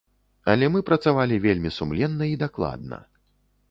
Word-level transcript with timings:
Але 0.53 0.69
мы 0.75 0.79
працавалі 0.89 1.39
вельмі 1.45 1.75
сумленна 1.79 2.23
й 2.35 2.43
дакладна. 2.49 2.97